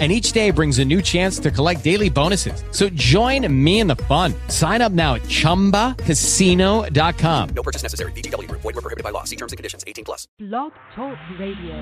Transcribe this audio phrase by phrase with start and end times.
[0.00, 2.64] and each day brings a new chance to collect daily bonuses.
[2.72, 4.34] So join me in the fun.
[4.48, 7.48] Sign up now at ChumbaCasino.com.
[7.54, 8.10] No purchase necessary.
[8.12, 8.50] VGW.
[8.50, 9.22] Void were prohibited by law.
[9.22, 9.84] See terms and conditions.
[9.86, 10.26] 18 plus.
[10.40, 11.76] Blog Talk Radio.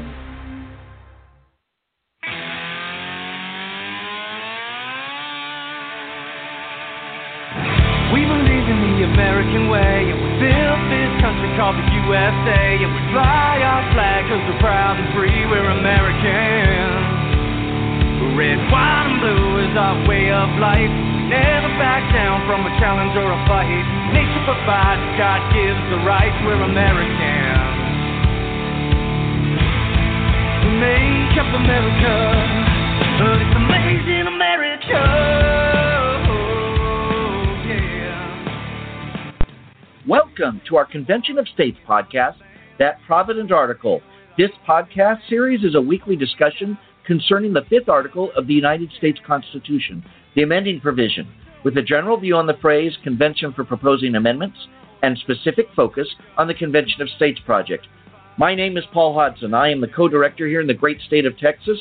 [8.13, 12.93] We believe in the American way, and we built this country called the USA, and
[12.93, 16.92] we fly our flag because we're proud and free, we're Americans.
[18.33, 20.89] Red, white, and blue is our way of life.
[21.29, 23.69] Never back down from a challenge or a fight.
[24.17, 26.33] Nature provides, God gives the right.
[26.41, 27.13] We're Americans.
[30.65, 32.73] We make up America.
[33.21, 34.97] It's amazing America.
[36.25, 36.53] Oh,
[40.09, 42.37] Welcome to our Convention of States podcast,
[42.79, 44.01] That Provident Article.
[44.39, 49.19] This podcast series is a weekly discussion concerning the fifth article of the United States
[49.27, 51.29] Constitution, the amending provision,
[51.65, 54.57] with a general view on the phrase Convention for Proposing Amendments
[55.03, 56.09] and specific focus
[56.39, 57.87] on the Convention of States project.
[58.39, 59.55] My name is Paul Hodson.
[59.55, 61.79] I am the co director here in the great state of Texas.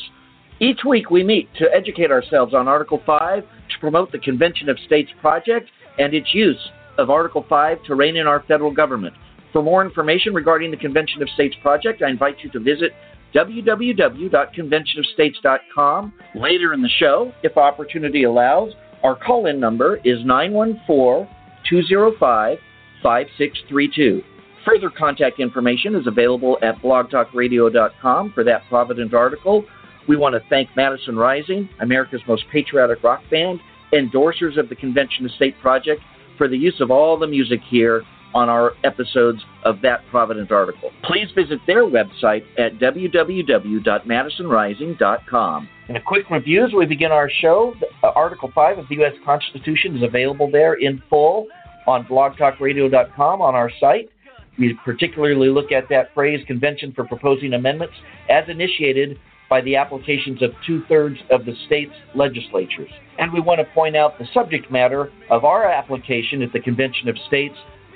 [0.60, 4.78] Each week we meet to educate ourselves on Article 5 to promote the Convention of
[4.86, 6.60] States project and its use
[6.98, 9.16] of Article 5 to rein in our federal government.
[9.52, 12.92] For more information regarding the Convention of States project, I invite you to visit
[13.34, 16.14] www.conventionofstates.com.
[16.36, 21.28] Later in the show, if opportunity allows, our call in number is 914
[21.70, 22.58] 205
[23.02, 24.22] 5632.
[24.66, 29.64] Further contact information is available at blogtalkradio.com for that Provident article.
[30.08, 33.59] We want to thank Madison Rising, America's most patriotic rock band,
[33.94, 36.02] endorsers of the Convention of State Project,
[36.38, 38.03] for the use of all the music here
[38.34, 40.90] on our episodes of that Provident article.
[41.03, 45.69] Please visit their website at www.madisonrising.com.
[45.88, 47.74] And a quick review as we begin our show.
[48.03, 49.14] Uh, article 5 of the U.S.
[49.25, 51.47] Constitution is available there in full
[51.88, 54.09] on blogtalkradio.com on our site.
[54.58, 57.96] We particularly look at that phrase, Convention for Proposing Amendments,
[58.30, 59.18] as initiated
[59.50, 62.90] by the applications of two thirds of the state's legislatures.
[63.19, 67.09] And we want to point out the subject matter of our application at the Convention
[67.09, 67.56] of States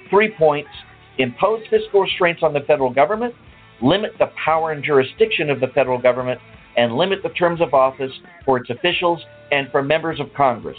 [0.09, 0.69] three points
[1.17, 3.33] impose fiscal restraints on the federal government,
[3.81, 6.39] limit the power and jurisdiction of the federal government,
[6.77, 8.11] and limit the terms of office
[8.43, 9.21] for its officials
[9.51, 10.77] and for members of Congress.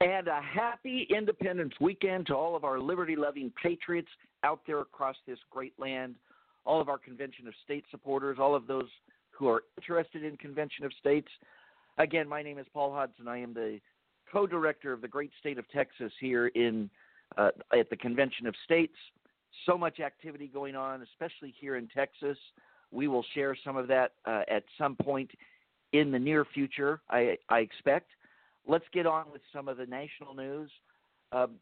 [0.00, 4.10] And a happy Independence weekend to all of our liberty loving patriots
[4.44, 6.14] out there across this great land,
[6.66, 8.88] all of our Convention of State supporters, all of those
[9.30, 11.28] who are interested in Convention of States.
[11.98, 13.26] Again, my name is Paul Hodson.
[13.26, 13.80] I am the
[14.30, 16.90] co director of the great state of Texas here in
[17.36, 18.94] uh, at the Convention of States.
[19.64, 22.36] So much activity going on, especially here in Texas.
[22.90, 25.30] We will share some of that uh, at some point
[25.92, 28.10] in the near future, I, I, expect.
[28.66, 30.70] Let's get on with some of the national news.
[31.32, 31.52] Um,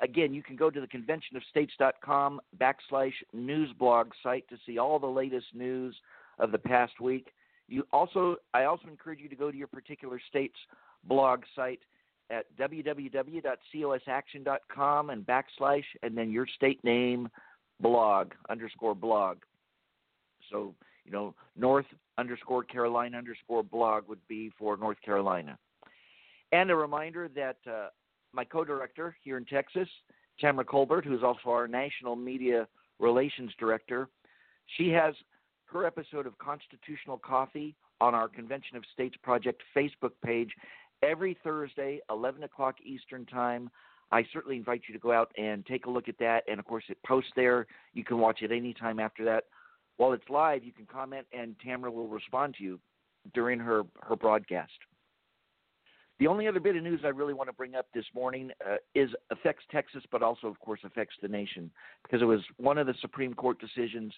[0.00, 5.06] again, you can go to the conventionofstates.com backslash news blog site to see all the
[5.06, 5.96] latest news
[6.38, 7.28] of the past week.
[7.68, 10.58] You also, I also encourage you to go to your particular state's
[11.04, 11.80] blog site
[12.30, 17.28] at www.cosaction.com and backslash and then your state name
[17.80, 19.38] blog underscore blog.
[20.50, 20.74] So,
[21.04, 21.84] you know, North
[22.18, 25.56] underscore Carolina underscore blog would be for North Carolina.
[26.52, 27.88] And a reminder that uh,
[28.32, 29.88] my co director here in Texas,
[30.38, 32.66] Tamara Colbert, who's also our national media
[32.98, 34.08] relations director,
[34.76, 35.14] she has
[35.66, 40.50] her episode of Constitutional Coffee on our Convention of States Project Facebook page
[41.02, 43.70] every Thursday, 11 o'clock Eastern Time.
[44.12, 46.42] I certainly invite you to go out and take a look at that.
[46.48, 47.66] And of course, it posts there.
[47.94, 49.44] You can watch it anytime after that.
[49.96, 52.80] While it's live, you can comment, and Tamara will respond to you
[53.34, 54.72] during her, her broadcast.
[56.18, 58.76] The only other bit of news I really want to bring up this morning uh,
[58.94, 61.70] is affects Texas, but also, of course, affects the nation
[62.02, 64.12] because it was one of the Supreme Court decisions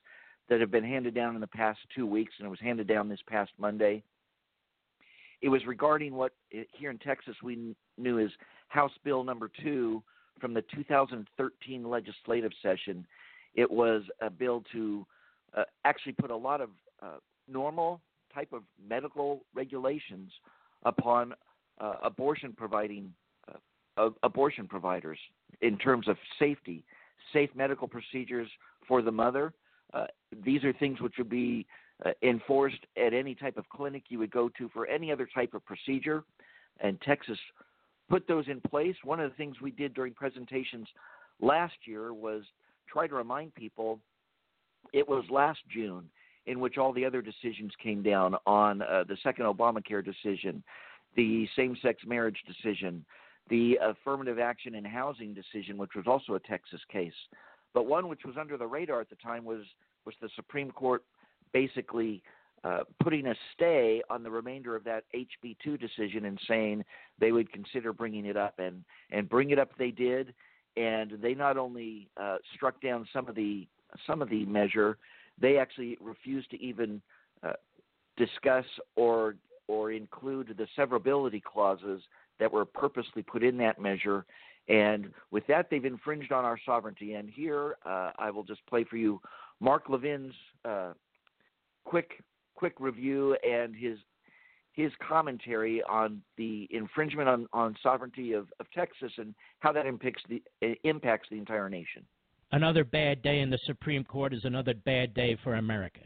[0.48, 3.08] that have been handed down in the past two weeks, and it was handed down
[3.08, 4.02] this past Monday.
[5.42, 6.32] It was regarding what
[6.72, 8.30] here in Texas we knew as
[8.68, 10.02] House Bill number two
[10.40, 13.06] from the 2013 legislative session.
[13.54, 15.06] It was a bill to
[15.56, 16.70] uh, actually put a lot of
[17.02, 17.16] uh,
[17.48, 18.00] normal
[18.32, 20.30] type of medical regulations
[20.84, 21.34] upon
[21.80, 23.12] uh, abortion providing
[23.98, 25.18] uh, abortion providers
[25.60, 26.84] in terms of safety,
[27.32, 28.48] safe medical procedures
[28.88, 29.52] for the mother.
[29.92, 30.06] Uh,
[30.44, 31.66] these are things which would be
[32.22, 35.64] enforced at any type of clinic you would go to for any other type of
[35.64, 36.24] procedure.
[36.80, 37.38] And Texas
[38.08, 38.96] put those in place.
[39.04, 40.88] One of the things we did during presentations
[41.40, 42.42] last year was
[42.88, 43.98] try to remind people
[44.92, 46.08] it was last June
[46.46, 50.62] in which all the other decisions came down on uh, the second Obamacare decision,
[51.14, 53.04] the same sex marriage decision,
[53.48, 57.12] the affirmative action in housing decision, which was also a Texas case.
[57.74, 59.62] But one which was under the radar at the time was,
[60.04, 61.04] was the Supreme Court
[61.52, 62.22] basically
[62.64, 66.84] uh, putting a stay on the remainder of that HB2 decision and saying
[67.18, 68.58] they would consider bringing it up.
[68.58, 70.32] And, and bring it up they did.
[70.76, 73.66] And they not only uh, struck down some of the
[74.06, 74.96] some of the measure,
[75.38, 77.02] they actually refused to even
[77.42, 77.52] uh,
[78.16, 78.64] discuss
[78.96, 79.34] or
[79.68, 82.00] or include the severability clauses
[82.38, 84.24] that were purposely put in that measure.
[84.68, 87.14] And with that, they've infringed on our sovereignty.
[87.14, 89.20] And here, uh, I will just play for you
[89.60, 90.34] Mark Levin's
[90.64, 90.92] uh,
[91.92, 92.24] quick
[92.54, 93.98] quick review and his
[94.72, 100.22] his commentary on the infringement on, on sovereignty of, of Texas and how that impacts
[100.30, 100.42] the
[100.84, 102.02] impacts the entire nation.
[102.50, 106.00] Another bad day in the Supreme Court is another bad day for America.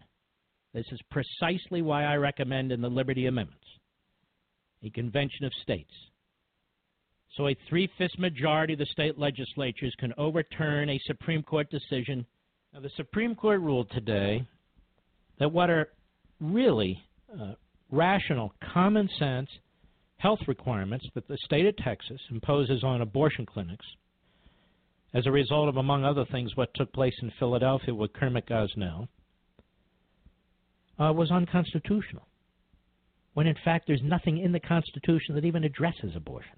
[0.75, 3.65] This is precisely why I recommend in the Liberty Amendments
[4.83, 5.95] a convention of states.
[7.37, 12.27] So a three fifths majority of the state legislatures can overturn a Supreme Court decision.
[12.75, 14.45] Now, the Supreme Court ruled today
[15.39, 15.89] that what are
[16.41, 17.03] really
[17.33, 17.53] uh,
[17.91, 19.49] rational, common sense
[20.19, 23.87] health requirements that the state of Texas imposes on abortion clinics
[25.15, 29.09] as a result of, among other things, what took place in Philadelphia with Kermit Gosnell,
[30.99, 32.27] uh, was unconstitutional.
[33.35, 36.57] When in fact there's nothing in the Constitution that even addresses abortion.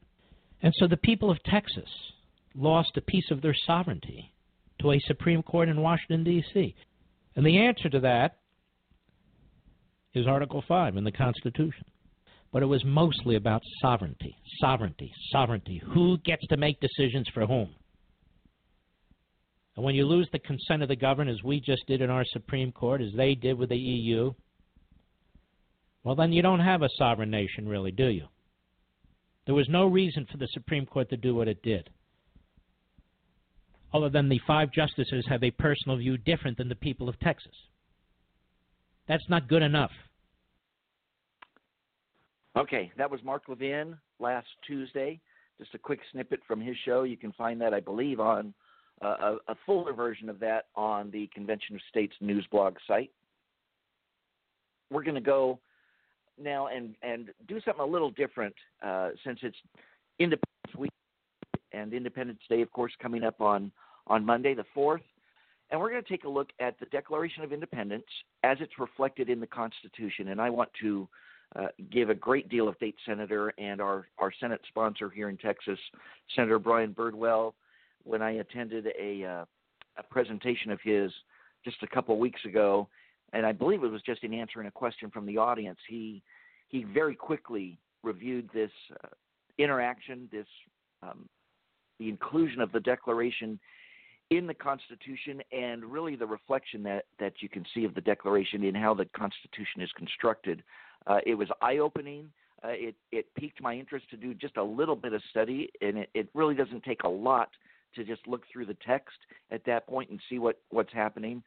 [0.63, 1.89] And so the people of Texas
[2.55, 4.33] lost a piece of their sovereignty
[4.81, 6.75] to a Supreme Court in Washington, D.C.
[7.37, 8.39] And the answer to that
[10.19, 11.85] is Article 5 in the Constitution.
[12.53, 15.83] But it was mostly about sovereignty, sovereignty, sovereignty.
[15.93, 17.69] Who gets to make decisions for whom?
[19.77, 22.25] And when you lose the consent of the governed, as we just did in our
[22.33, 24.33] Supreme Court, as they did with the EU,
[26.03, 28.27] well, then you don't have a sovereign nation, really, do you?
[29.47, 31.91] There was no reason for the Supreme Court to do what it did,
[33.95, 37.55] other than the five justices have a personal view different than the people of Texas.
[39.07, 39.91] That's not good enough.
[42.57, 45.21] Okay, that was Mark Levin last Tuesday.
[45.59, 47.03] Just a quick snippet from his show.
[47.03, 48.55] You can find that, I believe, on
[49.03, 53.11] uh, a, a, fuller version of that on the Convention of States news blog site.
[54.91, 55.61] We're going to go
[56.41, 58.55] now and, and do something a little different
[58.85, 59.57] uh, since it's
[60.19, 60.91] Independence Week
[61.73, 63.71] and Independence Day, of course, coming up on,
[64.07, 65.03] on Monday, the 4th.
[65.71, 68.07] And we're going to take a look at the Declaration of Independence
[68.43, 70.29] as it's reflected in the Constitution.
[70.29, 71.09] And I want to
[71.57, 75.37] uh, give a great deal of state senator and our, our Senate sponsor here in
[75.37, 75.79] Texas,
[76.35, 77.55] Senator Brian Birdwell,
[78.05, 79.45] when I attended a uh,
[79.99, 81.13] a presentation of his
[81.65, 82.89] just a couple of weeks ago,
[83.33, 85.79] and I believe it was just in answering a question from the audience.
[85.89, 86.23] He
[86.69, 88.71] he very quickly reviewed this
[89.03, 89.09] uh,
[89.59, 90.47] interaction, this
[91.03, 91.29] um,
[91.99, 93.59] the inclusion of the Declaration
[94.31, 98.65] in the Constitution, and really the reflection that that you can see of the Declaration
[98.65, 100.63] in how the Constitution is constructed.
[101.07, 102.31] Uh, it was eye opening.
[102.65, 105.99] Uh, it it piqued my interest to do just a little bit of study, and
[105.99, 107.51] it, it really doesn't take a lot
[107.95, 109.17] to just look through the text
[109.51, 111.43] at that point and see what, what's happening.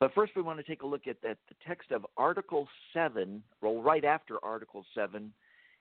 [0.00, 3.42] But first, we want to take a look at that, the text of Article 7,
[3.60, 5.32] well, right after Article 7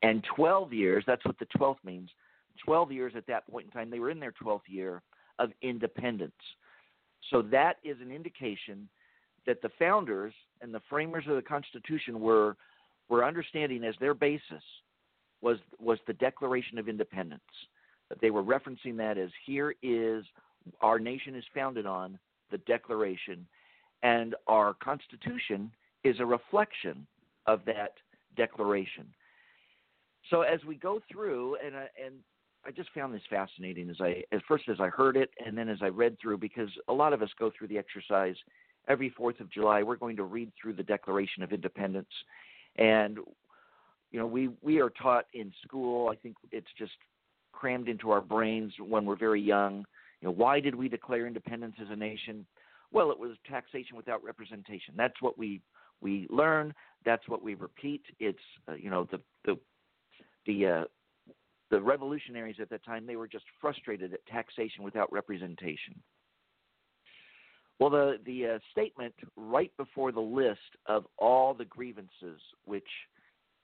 [0.02, 1.04] and 12 years.
[1.06, 2.10] That's what the 12th means.
[2.64, 5.00] 12 years at that point in time, they were in their 12th year
[5.38, 6.32] of independence.
[7.30, 8.88] So that is an indication
[9.46, 12.56] that the founders and the framers of the Constitution were
[13.08, 14.64] were understanding as their basis
[15.40, 17.40] was was the Declaration of Independence.
[18.20, 20.24] They were referencing that as here is
[20.80, 22.18] our nation is founded on
[22.50, 23.46] the Declaration,
[24.02, 25.70] and our Constitution
[26.04, 27.06] is a reflection
[27.46, 27.92] of that
[28.36, 29.06] Declaration.
[30.30, 32.14] So as we go through, and I, and
[32.64, 35.68] I just found this fascinating as I at first as I heard it, and then
[35.68, 38.36] as I read through, because a lot of us go through the exercise
[38.88, 39.82] every Fourth of July.
[39.82, 42.08] We're going to read through the Declaration of Independence,
[42.76, 43.18] and
[44.10, 46.08] you know we we are taught in school.
[46.08, 46.92] I think it's just
[47.52, 49.84] crammed into our brains when we're very young.
[50.20, 52.46] You know, why did we declare independence as a nation?
[52.92, 54.94] Well, it was taxation without representation.
[54.96, 55.60] That's what we
[56.00, 56.74] we learn.
[57.04, 58.02] That's what we repeat.
[58.18, 58.38] It's
[58.68, 59.58] uh, you know the the
[60.46, 60.84] the uh,
[61.70, 66.00] the revolutionaries at that time they were just frustrated at taxation without representation.
[67.78, 72.88] Well, the the uh, statement right before the list of all the grievances which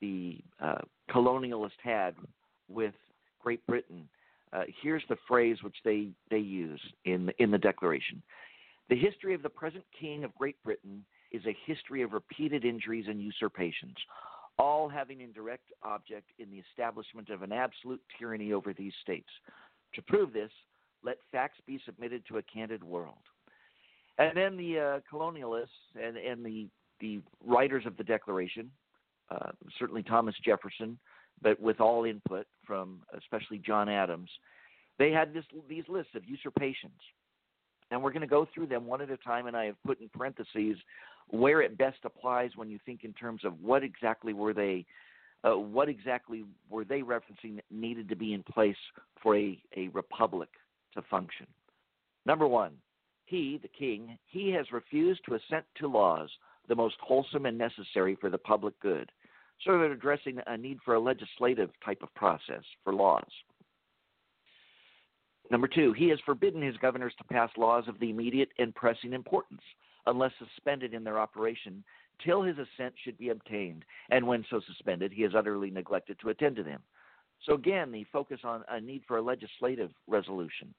[0.01, 0.79] the uh,
[1.11, 2.15] colonialists had
[2.69, 2.95] with
[3.41, 4.09] Great Britain,
[4.53, 8.23] uh, here's the phrase which they they use in the, in the Declaration:
[8.89, 13.07] "The history of the present King of Great Britain is a history of repeated injuries
[13.09, 13.97] and usurpations."
[14.57, 19.29] All having in direct object in the establishment of an absolute tyranny over these states.
[19.95, 20.51] To prove this,
[21.03, 23.19] let facts be submitted to a candid world.
[24.19, 25.67] And then the uh, colonialists
[26.01, 26.69] and, and the,
[27.01, 28.71] the writers of the Declaration,
[29.31, 30.99] uh, certainly Thomas Jefferson,
[31.43, 34.31] but with all input from especially John Adams,
[34.99, 37.01] they had this, these lists of usurpations.
[37.91, 40.01] And we're going to go through them one at a time, and I have put
[40.01, 40.77] in parentheses
[41.29, 44.85] where it best applies when you think in terms of what exactly were they,
[45.45, 48.77] uh, what exactly were they referencing that needed to be in place
[49.23, 50.49] for a, a republic
[50.95, 51.47] to function.
[52.27, 52.73] Number one,
[53.27, 56.31] he, the king, he has refused to assent to laws
[56.69, 59.11] the most wholesome and necessary for the public good,
[59.63, 63.25] sort of addressing a need for a legislative type of process for laws.
[65.51, 69.13] Number two, he has forbidden his governors to pass laws of the immediate and pressing
[69.13, 69.61] importance,
[70.07, 71.85] unless suspended in their operation,
[72.25, 76.31] till his assent should be obtained, and when so suspended, he has utterly neglected to
[76.31, 76.81] attend to them.
[77.45, 80.75] So again, the focus on a need for a legislative resolution.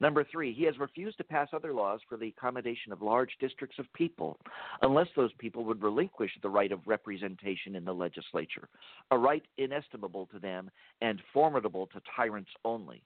[0.00, 3.78] Number three, he has refused to pass other laws for the accommodation of large districts
[3.78, 4.38] of people,
[4.82, 8.68] unless those people would relinquish the right of representation in the legislature,
[9.10, 13.02] a right inestimable to them and formidable to tyrants only.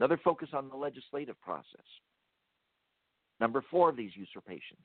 [0.00, 1.86] Another focus on the legislative process.
[3.40, 4.84] Number four of these usurpations.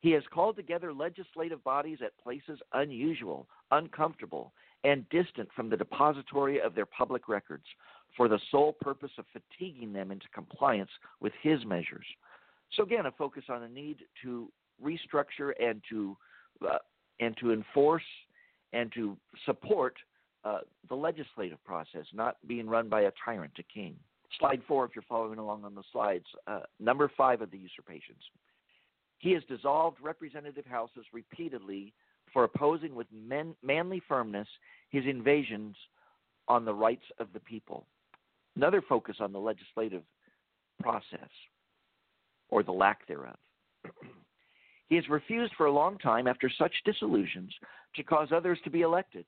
[0.00, 4.52] He has called together legislative bodies at places unusual, uncomfortable,
[4.84, 7.64] and distant from the depository of their public records
[8.16, 12.06] for the sole purpose of fatiguing them into compliance with his measures.
[12.72, 14.50] So again, a focus on the need to
[14.82, 16.16] restructure and to
[16.66, 16.78] uh,
[17.20, 18.02] and to enforce
[18.72, 19.94] and to support
[20.44, 20.58] uh,
[20.88, 23.96] the legislative process, not being run by a tyrant, a king.
[24.38, 26.26] Slide four, if you're following along on the slides.
[26.46, 28.22] Uh, number five of the usurpations.
[29.18, 31.94] He has dissolved representative houses repeatedly
[32.32, 34.48] for opposing with men, manly firmness
[34.90, 35.74] his invasions
[36.48, 37.86] on the rights of the people.
[38.56, 40.02] Another focus on the legislative
[40.80, 41.28] process,
[42.48, 43.36] or the lack thereof.
[44.88, 47.52] he has refused for a long time, after such disillusions,
[47.94, 49.26] to cause others to be elected,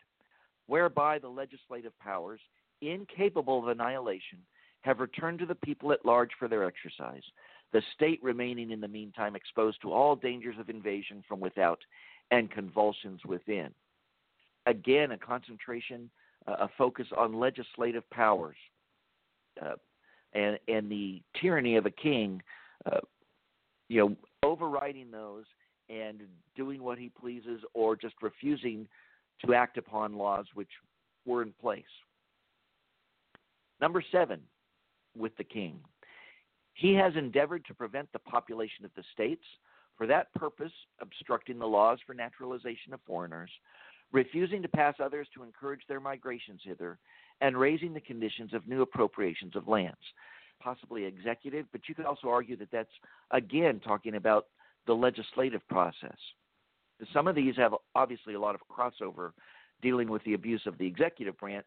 [0.66, 2.40] whereby the legislative powers,
[2.80, 4.38] incapable of annihilation,
[4.80, 7.22] have returned to the people at large for their exercise,
[7.72, 11.80] the state remaining in the meantime exposed to all dangers of invasion from without
[12.30, 13.68] and convulsions within.
[14.66, 16.08] Again, a concentration,
[16.46, 18.56] a focus on legislative powers
[19.62, 19.74] uh,
[20.32, 22.42] and, and the tyranny of a king,
[22.86, 23.00] uh,
[23.88, 25.44] you know, overriding those
[25.88, 26.22] and
[26.54, 28.86] doing what he pleases or just refusing
[29.44, 30.68] to act upon laws which
[31.24, 31.84] were in place.
[33.80, 34.40] Number seven,
[35.16, 35.80] with the king.
[36.74, 39.44] He has endeavored to prevent the population of the states,
[39.96, 43.50] for that purpose, obstructing the laws for naturalization of foreigners,
[44.12, 46.98] refusing to pass others to encourage their migrations hither,
[47.40, 49.96] and raising the conditions of new appropriations of lands.
[50.60, 52.90] Possibly executive, but you could also argue that that's,
[53.30, 54.46] again, talking about
[54.86, 56.16] the legislative process.
[57.12, 59.30] Some of these have obviously a lot of crossover
[59.82, 61.66] dealing with the abuse of the executive branch,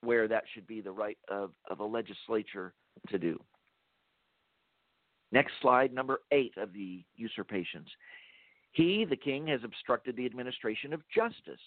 [0.00, 2.72] where that should be the right of, of a legislature
[3.08, 3.38] to do.
[5.30, 7.88] Next slide, number eight of the usurpations.
[8.72, 11.60] He, the king, has obstructed the administration of justice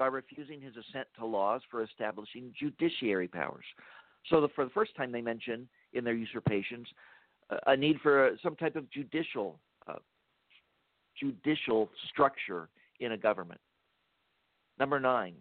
[0.00, 3.66] by refusing his assent to laws for establishing judiciary powers.
[4.28, 6.88] So, the, for the first time, they mention in their usurpations
[7.50, 9.98] uh, a need for some type of judicial uh,
[11.18, 12.68] judicial structure
[13.00, 13.60] in a government.
[14.78, 15.34] Number nine,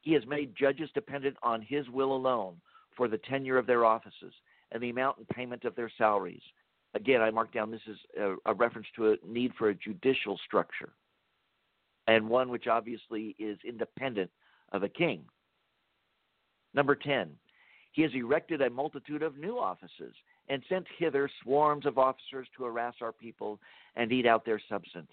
[0.00, 2.56] he has made judges dependent on his will alone
[2.96, 4.32] for the tenure of their offices
[4.72, 6.42] and the amount and payment of their salaries.
[6.94, 10.38] Again, I mark down this is a, a reference to a need for a judicial
[10.46, 10.92] structure
[12.06, 14.30] and one which obviously is independent
[14.72, 15.24] of a king.
[16.74, 17.30] Number 10,
[17.92, 20.14] he has erected a multitude of new offices
[20.48, 23.58] and sent hither swarms of officers to harass our people
[23.96, 25.10] and eat out their substance.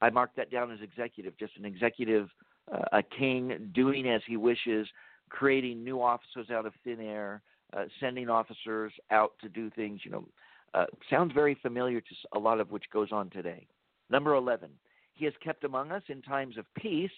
[0.00, 2.28] I mark that down as executive, just an executive,
[2.72, 4.88] uh, a king doing as he wishes,
[5.28, 7.42] creating new offices out of thin air,
[7.76, 10.00] uh, sending officers out to do things.
[10.04, 10.28] You know,
[10.74, 13.66] uh, sounds very familiar to a lot of which goes on today.
[14.10, 14.70] Number eleven,
[15.18, 17.10] he has kept among us in times of peace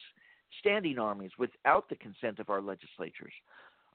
[0.58, 3.32] standing armies without the consent of our legislatures.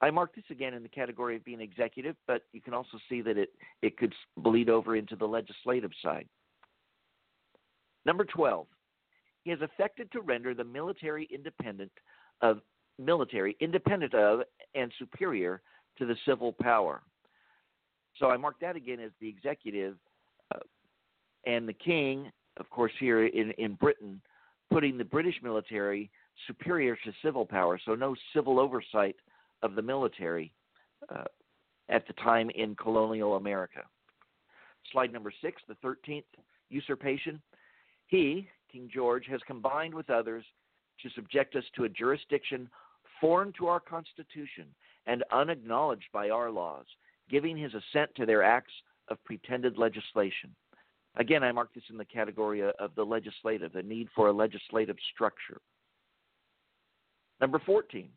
[0.00, 3.22] I mark this again in the category of being executive, but you can also see
[3.22, 3.50] that it,
[3.82, 6.28] it could bleed over into the legislative side.
[8.04, 8.66] Number 12,
[9.44, 11.92] he has affected to render the military independent
[12.42, 12.60] of
[12.98, 14.40] military independent of
[14.74, 15.62] and superior
[15.98, 17.02] to the civil power.
[18.18, 19.96] So I mark that again as the executive
[20.54, 20.60] uh,
[21.46, 24.20] and the king, of course, here in, in Britain,
[24.70, 26.10] putting the British military
[26.46, 29.16] superior to civil power, so no civil oversight
[29.62, 30.52] of the military
[31.14, 31.24] uh,
[31.88, 33.80] at the time in colonial America.
[34.92, 36.24] Slide number six, the 13th
[36.68, 37.40] usurpation.
[38.06, 40.44] He, King George, has combined with others
[41.02, 42.68] to subject us to a jurisdiction
[43.20, 44.66] foreign to our Constitution
[45.06, 46.86] and unacknowledged by our laws,
[47.30, 48.72] giving his assent to their acts
[49.08, 50.54] of pretended legislation.
[51.16, 54.96] Again, I mark this in the category of the legislative, the need for a legislative
[55.14, 55.60] structure.
[57.40, 58.08] Number 14,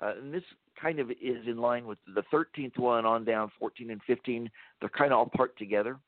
[0.00, 0.42] uh, and this
[0.80, 4.50] kind of is in line with the 13th one on down, 14 and 15.
[4.80, 5.98] They're kind of all part together,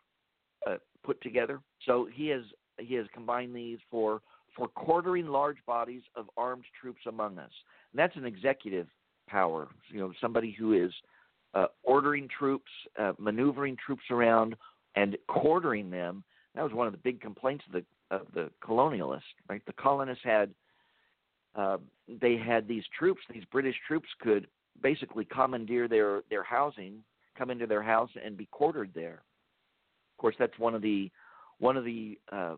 [0.66, 1.60] uh, put together.
[1.84, 2.42] So he has
[2.78, 4.20] he has combined these for
[4.56, 7.50] for quartering large bodies of armed troops among us.
[7.92, 8.86] And that's an executive
[9.28, 9.68] power.
[9.88, 10.92] You know, somebody who is
[11.54, 14.56] uh, ordering troops, uh, maneuvering troops around,
[14.96, 16.24] and quartering them.
[16.54, 19.22] That was one of the big complaints of the of the colonialists.
[19.48, 20.50] Right, the colonists had
[21.54, 21.78] uh,
[22.20, 23.20] they had these troops.
[23.32, 24.46] These British troops could
[24.82, 27.02] basically commandeer their their housing,
[27.36, 29.22] come into their house, and be quartered there.
[30.14, 31.10] Of course, that's one of the
[31.58, 32.56] one of the uh,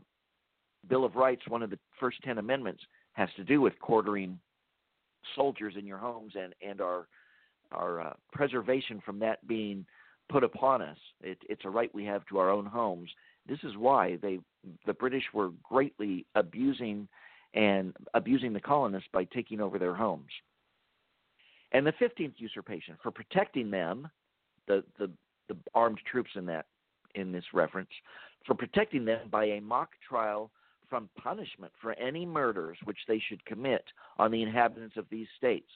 [0.88, 1.42] Bill of Rights.
[1.48, 4.38] One of the first ten amendments has to do with quartering
[5.34, 7.08] soldiers in your homes and and our
[7.72, 9.84] our uh, preservation from that being
[10.28, 10.98] put upon us.
[11.22, 13.10] It, it's a right we have to our own homes.
[13.48, 14.38] This is why they
[14.86, 17.08] the British were greatly abusing
[17.54, 20.30] and abusing the colonists by taking over their homes.
[21.72, 24.08] And the 15th usurpation, for protecting them,
[24.66, 25.10] the, the,
[25.48, 26.66] the armed troops in that
[27.14, 27.88] in this reference,
[28.46, 30.50] for protecting them by a mock trial
[30.88, 33.84] from punishment for any murders which they should commit
[34.18, 35.70] on the inhabitants of these states.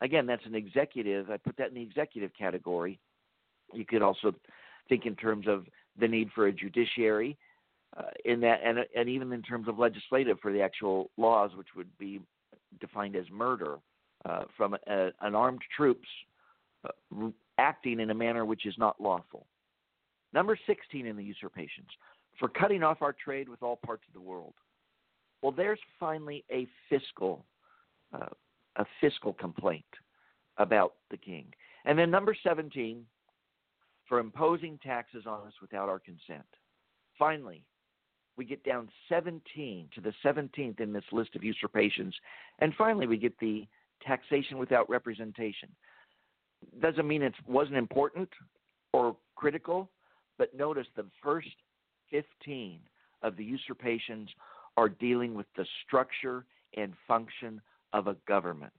[0.00, 1.30] Again, that's an executive.
[1.30, 2.98] I put that in the executive category.
[3.72, 4.34] You could also
[4.88, 5.66] think in terms of
[5.98, 7.36] the need for a judiciary
[7.96, 11.68] uh, in that, and and even in terms of legislative for the actual laws, which
[11.76, 12.20] would be
[12.80, 13.78] defined as murder
[14.24, 16.08] uh, from a, an armed troops
[16.84, 19.46] uh, acting in a manner which is not lawful.
[20.32, 21.88] Number 16 in the usurpations
[22.38, 24.54] for cutting off our trade with all parts of the world.
[25.42, 27.44] Well, there's finally a fiscal
[28.12, 28.26] uh,
[28.76, 29.84] a fiscal complaint
[30.58, 31.46] about the king.
[31.84, 33.04] And then number 17
[34.08, 36.46] for imposing taxes on us without our consent.
[37.18, 37.64] Finally,
[38.36, 42.14] we get down 17 to the 17th in this list of usurpations.
[42.58, 43.66] And finally, we get the
[44.06, 45.70] taxation without representation.
[46.80, 48.28] Doesn't mean it wasn't important
[48.92, 49.90] or critical,
[50.38, 51.48] but notice the first
[52.10, 52.78] 15
[53.22, 54.28] of the usurpations
[54.76, 56.44] are dealing with the structure
[56.76, 57.60] and function
[57.92, 58.72] of a government.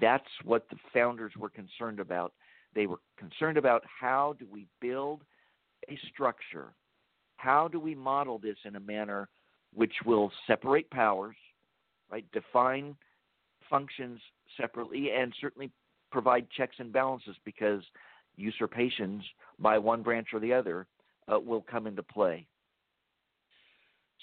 [0.00, 2.32] That's what the founders were concerned about.
[2.74, 5.22] They were concerned about how do we build
[5.88, 6.74] a structure
[7.42, 9.28] how do we model this in a manner
[9.74, 11.34] which will separate powers,
[12.08, 12.24] right?
[12.32, 12.94] Define
[13.68, 14.20] functions
[14.56, 15.68] separately, and certainly
[16.12, 17.82] provide checks and balances because
[18.36, 19.24] usurpations
[19.58, 20.86] by one branch or the other
[21.32, 22.46] uh, will come into play.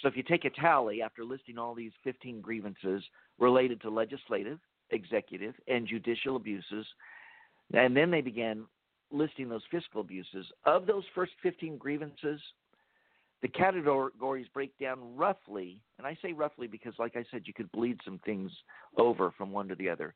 [0.01, 3.03] So if you take a tally after listing all these 15 grievances
[3.38, 4.59] related to legislative,
[4.91, 6.85] executive, and judicial abuses,
[7.73, 8.65] and then they began
[9.12, 12.39] listing those fiscal abuses, of those first 15 grievances,
[13.41, 17.71] the categories break down roughly, and I say roughly because, like I said, you could
[17.71, 18.51] bleed some things
[18.97, 20.13] over from one to the other.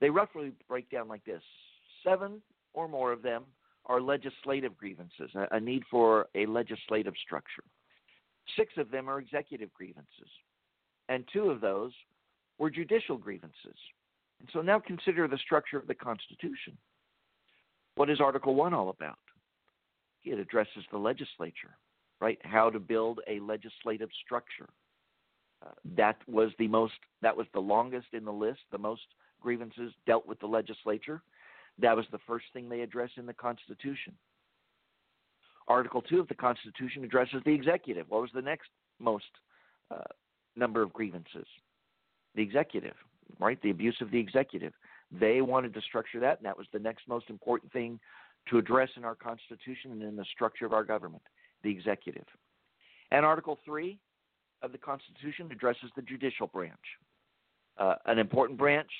[0.00, 1.42] They roughly break down like this
[2.04, 2.40] seven
[2.72, 3.44] or more of them
[3.86, 7.64] are legislative grievances, a, need for a legislative structure.
[8.56, 10.28] Six of them are executive grievances,
[11.08, 11.92] and two of those
[12.58, 13.76] were judicial grievances.
[14.38, 16.76] And so now consider the structure of the Constitution.
[18.00, 19.18] What is Article 1 all about?
[20.24, 21.76] It addresses the legislature,
[22.18, 22.38] right?
[22.44, 24.70] How to build a legislative structure.
[25.62, 29.02] Uh, that was the most that was the longest in the list the most
[29.42, 31.20] grievances dealt with the legislature
[31.78, 34.14] that was the first thing they addressed in the constitution
[35.68, 39.26] article 2 of the constitution addresses the executive what was the next most
[39.90, 40.00] uh,
[40.56, 41.46] number of grievances
[42.34, 42.94] the executive
[43.38, 43.60] right?
[43.62, 44.72] The abuse of the executive.
[45.10, 47.98] They wanted to structure that, and that was the next most important thing
[48.48, 51.22] to address in our Constitution and in the structure of our government
[51.62, 52.24] the executive.
[53.10, 53.98] And Article 3
[54.62, 56.74] of the Constitution addresses the judicial branch,
[57.78, 58.90] uh, an important branch,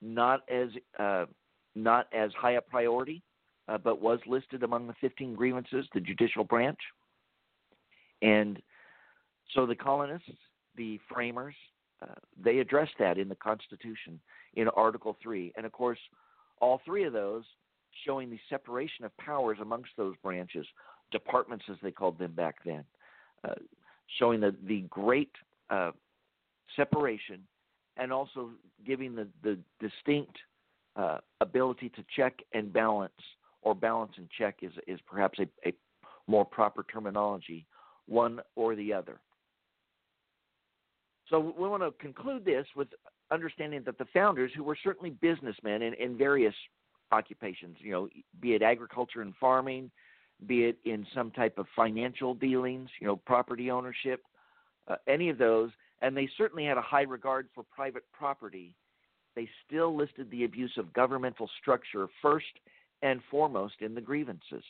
[0.00, 1.26] not as uh,
[1.74, 3.22] not as high a priority,
[3.68, 6.78] uh, but was listed among the 15 grievances, the judicial branch.
[8.22, 8.60] And
[9.54, 10.30] so the colonists,
[10.76, 11.54] the framers,
[12.02, 14.20] uh, they addressed that in the Constitution
[14.58, 15.52] in Article 3.
[15.56, 15.98] And of course,
[16.60, 17.44] all three of those
[18.04, 20.66] showing the separation of powers amongst those branches,
[21.12, 22.84] departments as they called them back then,
[23.44, 23.54] uh,
[24.18, 25.30] showing the, the great
[25.70, 25.92] uh,
[26.74, 27.40] separation
[27.96, 28.50] and also
[28.84, 30.36] giving the, the distinct
[30.96, 33.12] uh, ability to check and balance,
[33.62, 35.72] or balance and check is, is perhaps a, a
[36.26, 37.64] more proper terminology,
[38.06, 39.20] one or the other.
[41.30, 42.88] So we want to conclude this with
[43.30, 46.54] understanding that the founders, who were certainly businessmen in, in various
[47.12, 48.08] occupations, you know,
[48.40, 49.90] be it agriculture and farming,
[50.46, 54.22] be it in some type of financial dealings, you know, property ownership,
[54.88, 58.74] uh, any of those, and they certainly had a high regard for private property.
[59.36, 62.46] They still listed the abuse of governmental structure first
[63.02, 64.64] and foremost in the grievances,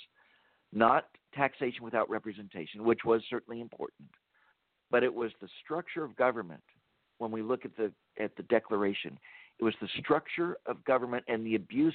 [0.72, 4.08] not taxation without representation, which was certainly important
[4.90, 6.62] but it was the structure of government.
[7.18, 9.18] When we look at the at the Declaration,
[9.58, 11.94] it was the structure of government and the abuse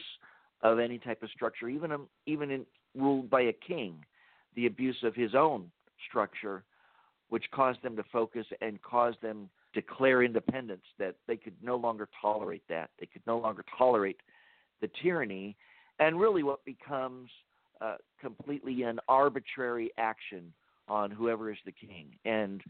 [0.62, 4.04] of any type of structure, even um, even in, ruled by a king,
[4.56, 5.72] the abuse of his own
[6.10, 6.64] structure,
[7.30, 10.84] which caused them to focus and caused them to declare independence.
[11.00, 12.90] That they could no longer tolerate that.
[13.00, 14.20] They could no longer tolerate
[14.82, 15.56] the tyranny,
[16.00, 17.30] and really what becomes
[17.80, 20.54] uh, completely an arbitrary action
[20.88, 22.08] on whoever is the king.
[22.26, 22.62] And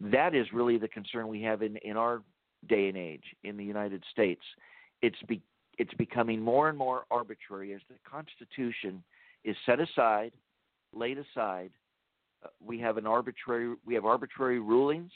[0.00, 2.22] that is really the concern we have in, in our
[2.68, 4.42] day and age in the United States.
[5.02, 5.42] It's be,
[5.78, 9.02] it's becoming more and more arbitrary as the Constitution
[9.44, 10.32] is set aside,
[10.92, 11.70] laid aside.
[12.44, 15.10] Uh, we have an arbitrary we have arbitrary rulings,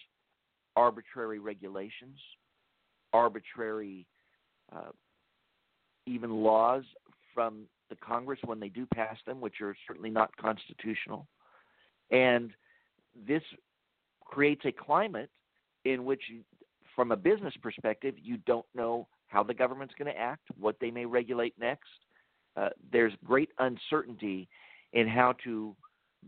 [0.77, 2.19] arbitrary regulations,
[3.13, 4.07] arbitrary
[4.75, 4.91] uh,
[6.07, 6.85] even laws
[7.35, 11.27] from the Congress when they do pass them, which are certainly not constitutional.
[12.11, 12.53] And
[13.27, 13.43] this
[14.25, 15.31] creates a climate
[15.85, 16.23] in which,
[16.95, 20.91] from a business perspective, you don't know how the government's going to act, what they
[20.91, 21.89] may regulate next.
[22.57, 24.49] Uh, there's great uncertainty
[24.93, 25.77] in how to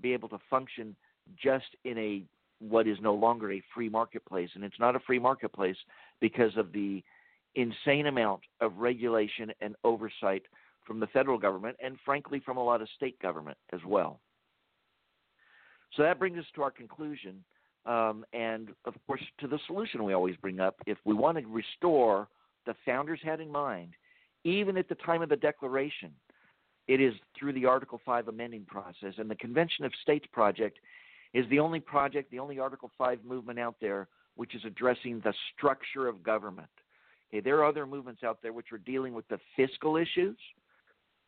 [0.01, 0.95] be able to function
[1.43, 2.25] just in a
[2.61, 5.77] what is no longer a free marketplace, and it's not a free marketplace
[6.21, 7.03] because of the
[7.55, 10.43] insane amount of regulation and oversight
[10.87, 14.21] from the federal government, and frankly from a lot of state government as well.
[15.97, 17.43] So that brings us to our conclusion,
[17.87, 20.77] um, and of course to the solution we always bring up.
[20.87, 22.29] If we want to restore
[22.67, 23.93] the founders had in mind,
[24.45, 26.13] even at the time of the Declaration,
[26.89, 29.15] it is through the Article 5 amending process.
[29.19, 30.79] And the Convention of States project
[31.35, 35.35] is the only project, the only Article 5 movement out there which is addressing the
[35.55, 36.69] structure of government.
[37.29, 40.37] Okay, there are other movements out there which are dealing with the fiscal issues,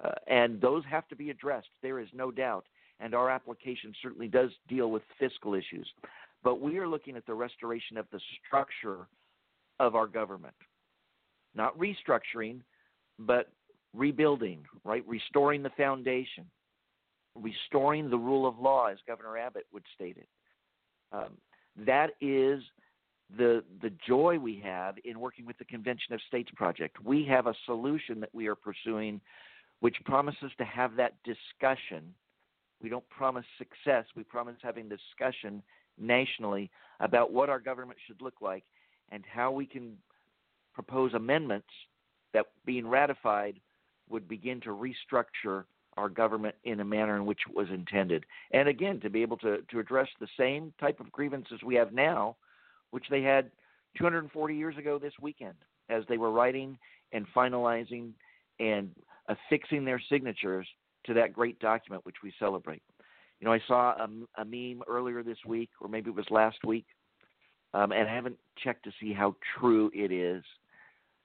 [0.03, 1.69] uh, and those have to be addressed.
[1.83, 2.65] There is no doubt
[3.03, 5.89] and our application certainly does deal with fiscal issues.
[6.45, 9.09] But we are looking at the restoration of the structure
[9.81, 10.55] of our government.
[11.55, 12.61] Not restructuring,
[13.19, 13.51] but
[13.95, 15.05] rebuilding, right?
[15.07, 16.45] Restoring the foundation,
[17.35, 20.29] restoring the rule of law, as Governor Abbott would state it.
[21.13, 21.37] Um,
[21.87, 22.63] that is
[23.37, 27.03] the the joy we have in working with the Convention of States project.
[27.05, 29.21] We have a solution that we are pursuing,
[29.81, 32.15] which promises to have that discussion
[32.83, 34.05] we don't promise success.
[34.17, 35.63] We promise having discussion
[35.99, 38.65] nationally about what our government should look like
[39.11, 39.97] and how we can
[40.75, 41.69] propose amendments
[42.33, 43.61] that, being ratified,
[44.09, 45.65] would begin to restructure
[45.97, 48.25] our government in a manner in which it was intended.
[48.53, 51.93] And again, to be able to, to address the same type of grievances we have
[51.93, 52.37] now,
[52.91, 53.51] which they had
[53.99, 55.55] 240 years ago this weekend,
[55.91, 56.79] as they were writing
[57.13, 58.13] and finalizing
[58.59, 58.91] and
[59.29, 60.67] affixing their signatures
[61.07, 62.83] to that great document which we celebrate.
[63.41, 64.09] You know, I saw a,
[64.41, 66.87] a meme earlier this week, or maybe it was last week,
[67.75, 70.45] um, and I haven't checked to see how true it is,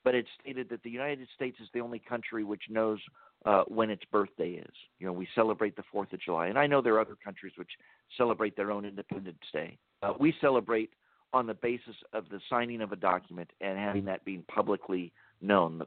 [0.04, 3.00] but it stated that the United States is the only country which knows
[3.46, 4.74] uh, when its birthday is.
[5.00, 7.54] You know, we celebrate the Fourth of July, and I know there are other countries
[7.56, 7.70] which
[8.18, 9.78] celebrate their own Independence Day.
[10.02, 10.92] Uh, we celebrate
[11.34, 15.12] on the basis of the signing of a document and having that being publicly
[15.42, 15.78] known.
[15.78, 15.86] The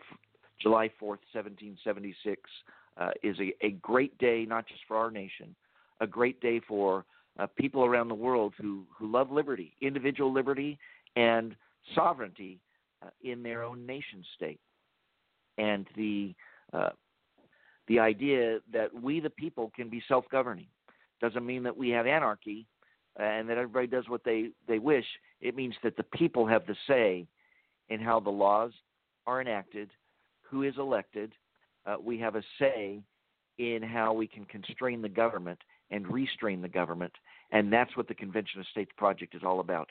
[0.60, 2.42] July 4th, 1776,
[3.00, 5.54] uh, is a, a great day, not just for our nation,
[6.00, 7.04] a great day for
[7.38, 10.78] uh, people around the world who, who love liberty, individual liberty,
[11.16, 11.56] and
[11.94, 12.60] sovereignty
[13.04, 14.60] uh, in their own nation state.
[15.58, 16.34] And the
[16.72, 16.90] uh,
[17.88, 20.68] the idea that we, the people, can be self-governing
[21.20, 22.64] doesn't mean that we have anarchy
[23.18, 25.04] and that everybody does what they, they wish.
[25.40, 27.26] It means that the people have the say
[27.88, 28.70] in how the laws
[29.26, 29.90] are enacted,
[30.42, 31.32] who is elected.
[31.86, 33.00] Uh, we have a say
[33.58, 35.58] in how we can constrain the government
[35.90, 37.12] and restrain the government.
[37.52, 39.90] And that's what the Convention of States Project is all about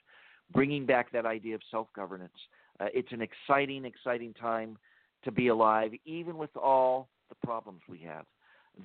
[0.52, 2.34] bringing back that idea of self governance.
[2.80, 4.78] Uh, it's an exciting, exciting time
[5.24, 8.26] to be alive, even with all the problems we have.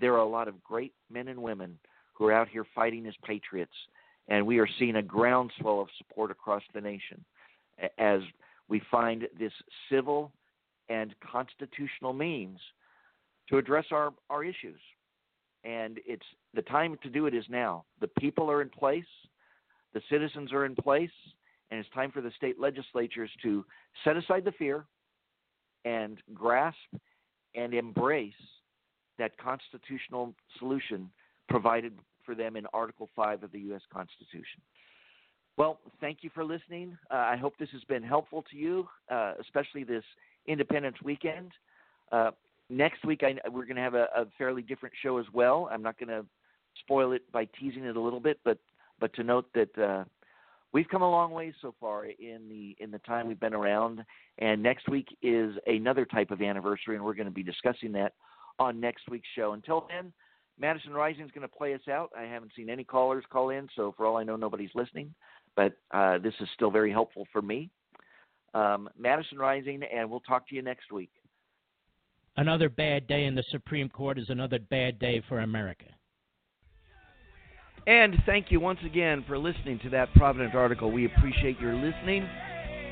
[0.00, 1.78] There are a lot of great men and women
[2.12, 3.72] who are out here fighting as patriots,
[4.28, 7.24] and we are seeing a groundswell of support across the nation
[7.98, 8.20] as
[8.68, 9.52] we find this
[9.90, 10.32] civil
[10.88, 12.58] and constitutional means
[13.48, 14.80] to address our, our issues.
[15.64, 17.84] And it's the time to do it is now.
[18.00, 19.04] The people are in place,
[19.94, 21.10] the citizens are in place,
[21.70, 23.64] and it's time for the state legislatures to
[24.04, 24.84] set aside the fear
[25.84, 26.76] and grasp
[27.54, 28.32] and embrace
[29.18, 31.10] that constitutional solution
[31.48, 31.92] provided
[32.24, 33.82] for them in Article 5 of the U.S.
[33.92, 34.60] Constitution.
[35.56, 36.98] Well, thank you for listening.
[37.10, 40.04] Uh, I hope this has been helpful to you, uh, especially this
[40.46, 41.52] Independence weekend.
[42.10, 42.32] Uh,
[42.70, 45.68] next week, I, we're going to have a, a, fairly different show as well.
[45.70, 46.24] I'm not going to
[46.80, 48.58] spoil it by teasing it a little bit, but
[49.00, 50.04] but to note that uh,
[50.72, 54.04] we've come a long way so far in the in the time we've been around.
[54.38, 58.12] And next week is another type of anniversary, and we're going to be discussing that
[58.58, 59.52] on next week's show.
[59.52, 60.12] Until then,
[60.58, 62.10] Madison Rising is going to play us out.
[62.16, 65.14] I haven't seen any callers call in, so for all I know, nobody's listening.
[65.56, 67.70] But uh, this is still very helpful for me.
[68.54, 71.10] Um, Madison Rising, and we'll talk to you next week.
[72.36, 75.84] Another bad day in the Supreme Court is another bad day for America.
[77.86, 80.90] And thank you once again for listening to that Provident article.
[80.90, 82.28] We appreciate your listening.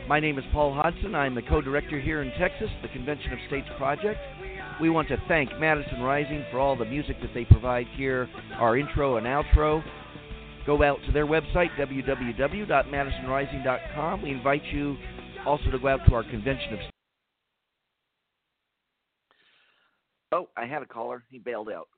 [0.07, 1.17] My name is Paul Hodson.
[1.17, 4.21] I'm the co director here in Texas, the Convention of States Project.
[4.81, 8.29] We want to thank Madison Rising for all the music that they provide here,
[8.59, 9.83] our intro and outro.
[10.67, 14.23] Go out to their website, www.madisonrising.com.
[14.23, 14.97] We invite you
[15.45, 16.92] also to go out to our Convention of
[20.33, 21.23] Oh, I had a caller.
[21.31, 21.89] He bailed out.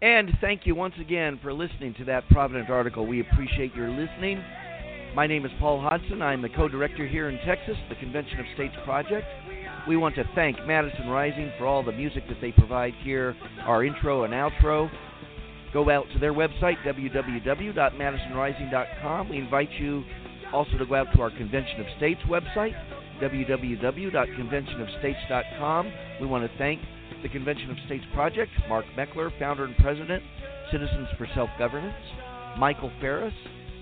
[0.00, 3.06] And thank you once again for listening to that Provident article.
[3.06, 4.42] We appreciate your listening.
[5.14, 6.22] My name is Paul Hodson.
[6.22, 9.26] I'm the co director here in Texas, the Convention of States Project.
[9.86, 13.84] We want to thank Madison Rising for all the music that they provide here, our
[13.84, 14.90] intro and outro.
[15.72, 19.28] Go out to their website, www.madisonrising.com.
[19.28, 20.02] We invite you
[20.52, 22.74] also to go out to our Convention of States website,
[23.22, 25.92] www.conventionofstates.com.
[26.20, 26.80] We want to thank
[27.22, 30.22] the Convention of States Project, Mark Meckler, founder and president,
[30.70, 31.96] Citizens for Self Governance,
[32.58, 33.32] Michael Farris,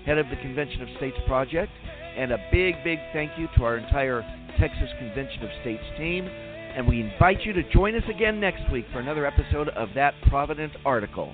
[0.05, 1.71] head of the Convention of States Project,
[2.17, 4.21] and a big, big thank you to our entire
[4.59, 6.27] Texas Convention of States team.
[6.27, 10.13] And we invite you to join us again next week for another episode of That
[10.27, 11.33] Provident Article.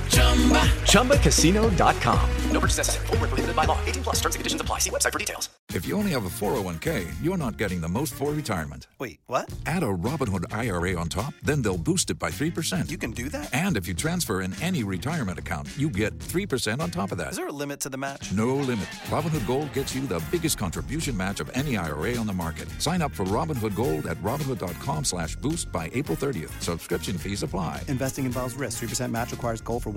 [0.91, 2.29] ChumbaCasino.com.
[2.51, 3.07] No purchase necessary.
[3.07, 3.79] Full prohibited by law.
[3.85, 4.79] 18 plus terms and conditions apply.
[4.79, 5.49] See website for details.
[5.73, 8.87] If you only have a 401k, you're not getting the most for retirement.
[8.99, 9.49] Wait, what?
[9.65, 12.89] Add a Robinhood IRA on top, then they'll boost it by 3%.
[12.89, 13.53] You can do that?
[13.53, 17.31] And if you transfer in any retirement account, you get 3% on top of that.
[17.31, 18.33] Is there a limit to the match?
[18.33, 18.85] No limit.
[19.05, 22.69] Robinhood Gold gets you the biggest contribution match of any IRA on the market.
[22.81, 26.51] Sign up for Robinhood Gold at Robinhood.com slash boost by April 30th.
[26.61, 27.81] Subscription fees apply.
[27.87, 28.83] Investing involves risk.
[28.83, 29.89] 3% match requires gold for